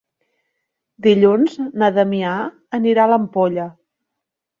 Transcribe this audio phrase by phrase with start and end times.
[1.07, 2.31] Dilluns na Damià
[2.79, 3.67] anirà a l'Ampolla.